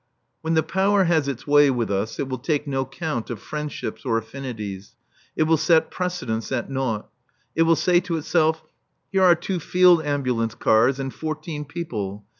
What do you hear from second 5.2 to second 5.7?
It will